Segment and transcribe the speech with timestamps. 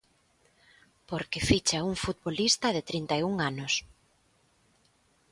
[1.09, 3.73] Porque ficha un futbolista de trinta e un anos.